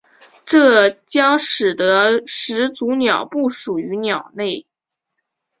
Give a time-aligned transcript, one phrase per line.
[0.47, 4.65] 这将使得始祖鸟不属于鸟类。